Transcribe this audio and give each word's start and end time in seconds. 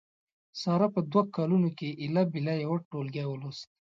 سارې 0.61 0.87
په 0.95 1.01
دوه 1.11 1.23
کالونو 1.35 1.69
کې 1.77 1.89
هیله 1.99 2.23
بیله 2.33 2.53
یو 2.65 2.73
ټولګی 2.89 3.23
ولوست. 3.27 3.67